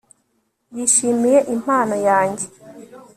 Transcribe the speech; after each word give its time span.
yishimiye 0.75 1.37
impano 1.53 1.93
yanjye 2.07 2.45